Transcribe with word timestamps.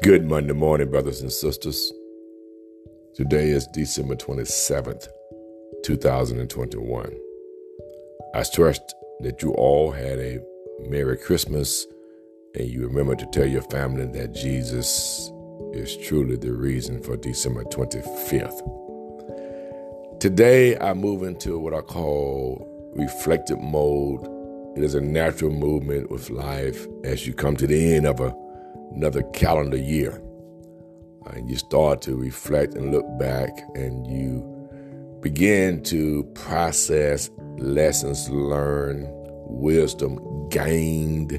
Good 0.00 0.24
Monday 0.24 0.52
morning, 0.52 0.92
brothers 0.92 1.22
and 1.22 1.32
sisters. 1.32 1.92
Today 3.16 3.50
is 3.50 3.66
December 3.66 4.14
27th, 4.14 5.08
2021. 5.82 7.18
I 8.32 8.44
trust 8.44 8.94
that 9.22 9.42
you 9.42 9.50
all 9.54 9.90
had 9.90 10.20
a 10.20 10.40
Merry 10.88 11.18
Christmas 11.18 11.84
and 12.54 12.68
you 12.68 12.86
remember 12.86 13.16
to 13.16 13.26
tell 13.26 13.44
your 13.44 13.62
family 13.62 14.06
that 14.06 14.32
Jesus 14.32 15.32
is 15.72 15.96
truly 15.96 16.36
the 16.36 16.52
reason 16.52 17.02
for 17.02 17.16
December 17.16 17.64
25th. 17.64 18.60
Today, 20.20 20.78
I 20.78 20.94
move 20.94 21.24
into 21.24 21.58
what 21.58 21.74
I 21.74 21.80
call 21.80 22.92
reflective 22.94 23.58
mode. 23.58 24.22
It 24.76 24.84
is 24.84 24.94
a 24.94 25.00
natural 25.00 25.50
movement 25.50 26.08
with 26.08 26.30
life 26.30 26.86
as 27.02 27.26
you 27.26 27.34
come 27.34 27.56
to 27.56 27.66
the 27.66 27.96
end 27.96 28.06
of 28.06 28.20
a 28.20 28.32
another 28.92 29.22
calendar 29.32 29.76
year. 29.76 30.22
And 31.26 31.48
you 31.48 31.56
start 31.56 32.00
to 32.02 32.16
reflect 32.16 32.74
and 32.74 32.90
look 32.90 33.06
back, 33.18 33.50
and 33.74 34.06
you 34.06 34.42
begin 35.20 35.82
to 35.84 36.24
process 36.34 37.30
lessons 37.58 38.30
learned, 38.30 39.06
wisdom 39.46 40.48
gained, 40.48 41.32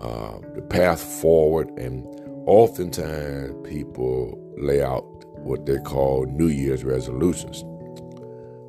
uh, 0.00 0.38
the 0.54 0.62
path 0.62 1.00
forward. 1.00 1.68
And 1.78 2.04
oftentimes, 2.46 3.68
people 3.68 4.36
lay 4.56 4.82
out 4.82 5.04
what 5.38 5.66
they 5.66 5.78
call 5.78 6.26
New 6.26 6.48
Year's 6.48 6.84
resolutions. 6.84 7.64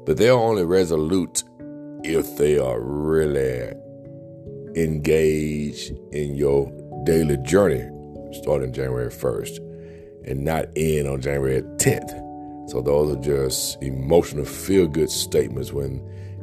But 0.05 0.17
they're 0.17 0.33
only 0.33 0.65
resolute 0.65 1.43
if 2.03 2.37
they 2.37 2.59
are 2.59 2.79
really 2.79 3.73
engaged 4.75 5.91
in 6.11 6.35
your 6.35 6.71
daily 7.05 7.37
journey 7.37 7.89
starting 8.33 8.73
January 8.73 9.09
1st 9.09 9.57
and 10.25 10.43
not 10.43 10.65
end 10.75 11.07
on 11.07 11.21
January 11.21 11.61
10th. 11.61 12.69
So 12.69 12.81
those 12.81 13.15
are 13.15 13.21
just 13.21 13.81
emotional 13.81 14.45
feel 14.45 14.87
good 14.87 15.09
statements 15.09 15.73
when 15.73 16.01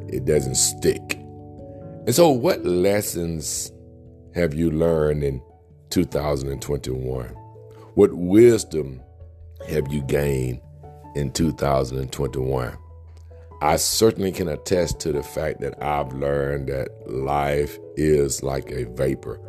it 0.09 0.25
doesn't 0.25 0.57
stick. 0.57 1.15
And 2.07 2.15
so, 2.15 2.31
what 2.31 2.65
lessons 2.65 3.73
have 4.35 4.55
you 4.55 4.71
learned 4.71 5.25
in 5.25 5.43
2021? 5.91 7.27
What 7.95 8.13
wisdom 8.13 9.01
have 9.69 9.93
you 9.93 10.03
gained 10.03 10.61
in 11.15 11.33
2021? 11.33 12.77
I 13.63 13.77
certainly 13.77 14.33
can 14.33 14.49
attest 14.49 15.01
to 15.01 15.13
the 15.13 15.23
fact 15.23 15.61
that 15.61 15.83
I've 15.83 16.13
learned 16.13 16.69
that 16.69 16.89
life 17.11 17.79
is 17.97 18.43
like 18.43 18.71
a 18.71 18.85
vapor 18.85 19.41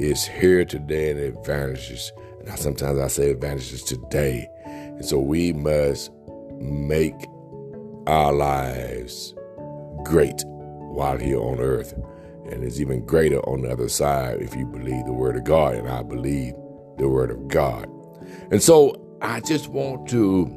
is 0.00 0.26
here 0.26 0.64
today 0.64 1.10
and 1.10 1.20
it 1.20 1.34
vanishes. 1.44 2.10
Now, 2.44 2.54
sometimes 2.54 2.98
I 2.98 3.08
say 3.08 3.30
it 3.30 3.40
vanishes 3.40 3.82
today. 3.82 4.48
And 4.64 5.04
so 5.04 5.18
we 5.18 5.52
must 5.52 6.10
make 6.58 7.14
our 8.06 8.32
lives 8.32 9.34
great 10.04 10.42
while 10.46 11.18
here 11.18 11.40
on 11.40 11.58
earth. 11.58 11.92
And 12.50 12.64
it's 12.64 12.80
even 12.80 13.04
greater 13.04 13.40
on 13.40 13.60
the 13.62 13.70
other 13.70 13.90
side 13.90 14.40
if 14.40 14.56
you 14.56 14.64
believe 14.64 15.04
the 15.04 15.12
Word 15.12 15.36
of 15.36 15.44
God, 15.44 15.74
and 15.74 15.88
I 15.88 16.02
believe 16.02 16.54
the 16.96 17.08
Word 17.08 17.30
of 17.30 17.48
God. 17.48 17.86
And 18.50 18.62
so 18.62 18.96
I 19.20 19.40
just 19.40 19.68
want 19.68 20.08
to 20.08 20.56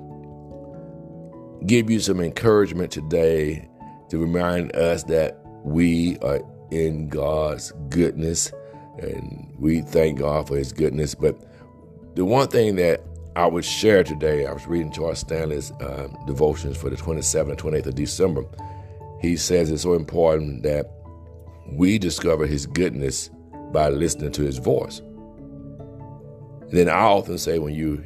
give 1.66 1.90
you 1.90 2.00
some 2.00 2.22
encouragement 2.22 2.92
today 2.92 3.68
to 4.10 4.18
remind 4.18 4.74
us 4.76 5.04
that 5.04 5.38
we 5.64 6.18
are 6.20 6.42
in 6.72 7.10
God's 7.10 7.74
goodness 7.90 8.52
and 9.00 9.54
we 9.58 9.82
thank 9.82 10.20
God 10.20 10.48
for 10.48 10.58
His 10.58 10.72
goodness. 10.72 11.16
But 11.16 11.40
the 12.16 12.26
one 12.26 12.48
thing 12.48 12.76
that 12.76 13.02
I 13.36 13.48
would 13.48 13.66
share 13.66 14.04
today, 14.04 14.46
I 14.46 14.54
was 14.54 14.68
reading 14.68 14.92
Charles 14.92 15.20
Stanley's 15.20 15.72
uh, 15.72 16.08
devotions 16.28 16.78
for 16.78 16.90
the 16.90 16.96
27th 16.96 17.50
and 17.50 17.58
28th 17.58 17.86
of 17.88 17.96
December. 17.96 18.46
He 19.22 19.38
says 19.38 19.72
it's 19.72 19.84
so 19.84 19.94
important 19.94 20.64
that 20.64 20.92
we 21.72 21.98
discover 21.98 22.46
His 22.46 22.66
goodness 22.66 23.30
by 23.72 23.90
listening 23.90 24.32
to 24.34 24.44
His 24.44 24.60
voice. 24.60 25.00
And 25.00 26.72
then 26.72 26.90
I 26.90 27.02
often 27.02 27.38
say, 27.38 27.58
when 27.58 27.74
you 27.74 28.04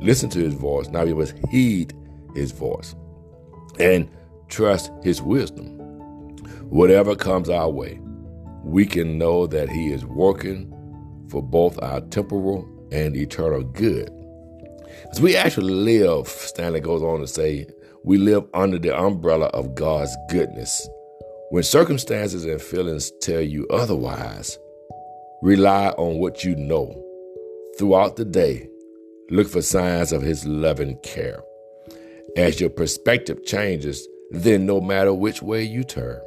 listen 0.00 0.30
to 0.30 0.38
His 0.38 0.54
voice, 0.54 0.88
now 0.88 1.02
you 1.02 1.16
must 1.16 1.34
heed 1.48 1.92
His 2.34 2.52
voice 2.52 2.94
and 3.80 4.08
trust 4.48 4.92
His 5.02 5.20
wisdom. 5.20 5.78
Whatever 6.68 7.16
comes 7.16 7.48
our 7.48 7.68
way, 7.68 8.00
we 8.64 8.86
can 8.86 9.18
know 9.18 9.46
that 9.46 9.68
He 9.68 9.92
is 9.92 10.04
working 10.04 10.72
for 11.28 11.42
both 11.42 11.80
our 11.82 12.00
temporal 12.02 12.68
and 12.92 13.16
eternal 13.16 13.62
good. 13.62 14.10
As 15.10 15.20
we 15.20 15.36
actually 15.36 15.72
live, 15.72 16.28
Stanley 16.28 16.80
goes 16.80 17.02
on 17.02 17.20
to 17.20 17.26
say, 17.26 17.66
we 18.04 18.18
live 18.18 18.44
under 18.54 18.78
the 18.78 18.96
umbrella 18.96 19.46
of 19.46 19.74
God's 19.74 20.14
goodness. 20.28 20.88
When 21.50 21.62
circumstances 21.62 22.44
and 22.44 22.60
feelings 22.60 23.12
tell 23.20 23.40
you 23.40 23.66
otherwise, 23.68 24.58
rely 25.42 25.88
on 25.90 26.18
what 26.18 26.44
you 26.44 26.56
know. 26.56 26.94
Throughout 27.78 28.16
the 28.16 28.24
day, 28.24 28.68
look 29.30 29.48
for 29.48 29.62
signs 29.62 30.12
of 30.12 30.22
His 30.22 30.46
loving 30.46 30.96
care. 31.02 31.42
As 32.36 32.60
your 32.60 32.70
perspective 32.70 33.44
changes, 33.44 34.06
then 34.30 34.64
no 34.64 34.80
matter 34.80 35.12
which 35.12 35.42
way 35.42 35.64
you 35.64 35.82
turn, 35.82 36.20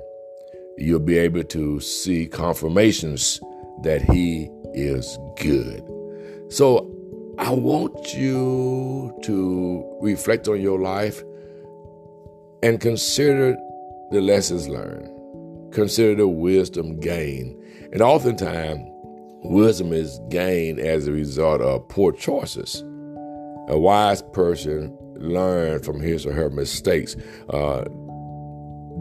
you'll 0.78 1.00
be 1.00 1.18
able 1.18 1.44
to 1.44 1.80
see 1.80 2.28
confirmations 2.28 3.40
that 3.84 4.02
He 4.02 4.50
is 4.74 5.18
good. 5.38 5.84
So 6.50 6.90
I 7.38 7.52
want 7.52 8.14
you 8.14 9.18
to 9.24 9.98
reflect 10.02 10.48
on 10.48 10.62
your 10.62 10.80
life 10.80 11.24
and 12.62 12.80
consider 12.80 13.58
the 14.12 14.22
lessons 14.22 14.70
learned. 14.70 15.10
Consider 15.74 16.16
the 16.16 16.28
wisdom 16.28 17.00
gained. 17.00 17.60
And 17.92 18.02
oftentimes, 18.02 18.88
wisdom 19.44 19.92
is 19.92 20.20
gained 20.30 20.80
as 20.80 21.08
a 21.08 21.12
result 21.12 21.62
of 21.62 21.88
poor 21.90 22.12
choices. 22.12 22.84
A 23.68 23.78
wise 23.78 24.22
person 24.22 24.96
learns 25.16 25.86
from 25.86 26.00
his 26.00 26.26
or 26.26 26.34
her 26.34 26.50
mistakes. 26.50 27.16
Uh, 27.50 27.86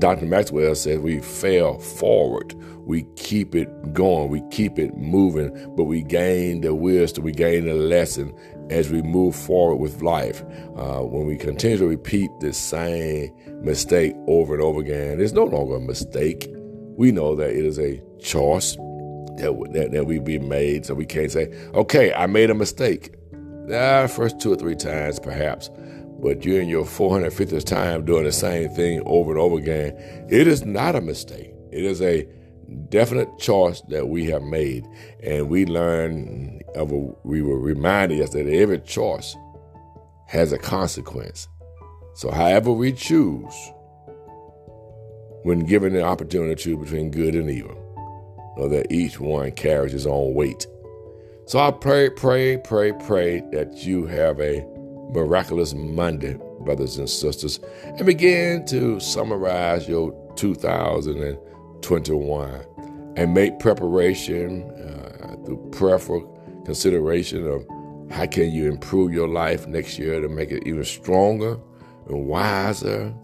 Dr. 0.02 0.26
Maxwell 0.26 0.74
says 0.74 0.98
we 0.98 1.20
fail 1.20 1.78
forward. 1.78 2.54
We 2.88 3.04
keep 3.14 3.54
it 3.54 3.92
going. 3.92 4.30
We 4.30 4.42
keep 4.50 4.76
it 4.76 4.96
moving, 4.96 5.52
but 5.76 5.84
we 5.84 6.02
gain 6.02 6.62
the 6.62 6.74
wisdom. 6.74 7.22
We 7.22 7.30
gain 7.30 7.66
the 7.66 7.74
lesson 7.74 8.34
as 8.68 8.91
we 8.91 9.00
move 9.00 9.36
forward 9.36 9.76
with 9.76 10.02
life. 10.02 10.42
Uh, 10.76 11.02
when 11.02 11.28
we 11.28 11.36
continue 11.36 11.78
to 11.78 11.86
repeat 11.86 12.30
the 12.41 12.52
same 12.52 13.32
mistake 13.62 14.16
over 14.26 14.54
and 14.54 14.62
over 14.64 14.80
again, 14.80 15.20
it's 15.20 15.34
no 15.34 15.44
longer 15.44 15.76
a 15.76 15.80
mistake. 15.80 16.48
We 16.96 17.12
know 17.12 17.36
that 17.36 17.50
it 17.50 17.64
is 17.64 17.78
a 17.78 18.02
choice 18.18 18.74
that, 18.74 19.68
that, 19.72 19.92
that 19.92 20.06
we 20.06 20.18
be 20.18 20.41
made. 20.41 20.84
So 20.84 20.94
we 20.94 21.06
can't 21.06 21.30
say, 21.30 21.54
okay, 21.74 22.12
I 22.12 22.26
made 22.26 22.50
a 22.50 22.54
mistake. 22.54 23.14
Ah, 23.72 24.08
first 24.08 24.41
two 24.41 24.52
or 24.52 24.56
three 24.56 24.74
times, 24.74 25.20
perhaps 25.20 25.70
but 26.22 26.44
you're 26.44 26.62
in 26.62 26.69
your 26.69 26.84
450th 26.84 27.65
time 27.65 28.05
doing 28.05 28.22
the 28.22 28.33
same 28.33 28.71
thing 28.71 29.03
over 29.06 29.33
and 29.33 29.41
over 29.41 29.59
again, 29.59 29.93
it 30.31 30.47
is 30.47 30.65
not 30.65 30.94
a 30.94 31.00
mistake. 31.00 31.53
It 31.72 31.84
is 31.84 32.00
a 32.00 32.27
definite 32.88 33.38
choice 33.38 33.81
that 33.88 34.09
we 34.09 34.27
have 34.27 34.43
made. 34.43 34.87
And 35.22 35.50
we 35.50 35.66
learn 35.66 36.60
of 36.77 36.93
a, 36.93 36.97
we 37.25 37.43
were 37.43 37.59
reminded 37.59 38.19
yesterday 38.19 38.53
that 38.53 38.62
every 38.62 38.78
choice 38.78 39.37
has 40.28 40.53
a 40.53 40.59
consequence. 40.59 41.49
So 42.15 42.31
however 42.31 42.71
we 42.71 42.93
choose, 42.93 43.54
when 45.43 45.66
given 45.66 45.93
the 45.93 46.04
opportunity 46.04 46.54
to 46.54 46.62
choose 46.62 46.78
between 46.78 47.10
good 47.10 47.34
and 47.34 47.51
evil, 47.51 47.77
know 48.57 48.68
that 48.68 48.92
each 48.92 49.18
one 49.18 49.51
carries 49.51 49.92
his 49.92 50.07
own 50.07 50.34
weight. 50.34 50.68
So 51.47 51.59
I 51.59 51.72
pray, 51.72 52.10
pray, 52.10 52.59
pray, 52.59 52.92
pray 52.92 53.41
that 53.51 53.84
you 53.84 54.07
have 54.07 54.41
a 54.41 54.65
Miraculous 55.12 55.74
Monday, 55.74 56.38
brothers 56.60 56.98
and 56.98 57.09
sisters, 57.09 57.60
and 57.84 58.04
begin 58.06 58.64
to 58.66 58.98
summarize 59.00 59.88
your 59.88 60.12
2021 60.36 62.66
and 63.16 63.34
make 63.34 63.59
preparation 63.59 64.62
uh, 64.70 65.34
through 65.44 65.68
prayerful 65.72 66.28
consideration 66.64 67.47
of 67.47 67.66
how 68.10 68.26
can 68.26 68.50
you 68.50 68.70
improve 68.70 69.12
your 69.12 69.28
life 69.28 69.66
next 69.66 69.98
year 69.98 70.20
to 70.20 70.28
make 70.28 70.50
it 70.50 70.66
even 70.66 70.84
stronger 70.84 71.58
and 72.08 72.26
wiser 72.26 73.15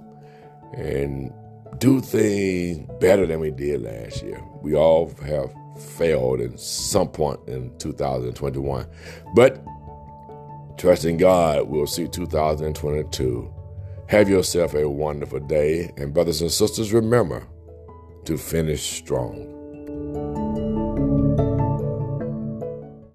and 0.74 1.32
do 1.78 2.00
things 2.00 2.88
better 3.00 3.26
than 3.26 3.40
we 3.40 3.50
did 3.50 3.82
last 3.82 4.22
year. 4.22 4.42
We 4.62 4.74
all 4.74 5.12
have 5.24 5.54
failed 5.78 6.40
at 6.40 6.58
some 6.58 7.08
point 7.08 7.40
in 7.46 7.76
2021. 7.78 8.86
But 9.34 9.62
Trusting 10.78 11.16
God, 11.16 11.68
we'll 11.68 11.88
see 11.88 12.06
2022. 12.06 13.52
Have 14.08 14.28
yourself 14.28 14.74
a 14.74 14.88
wonderful 14.88 15.40
day. 15.40 15.90
And, 15.96 16.14
brothers 16.14 16.40
and 16.40 16.52
sisters, 16.52 16.92
remember 16.92 17.48
to 18.26 18.38
finish 18.38 18.82
strong. 18.82 19.57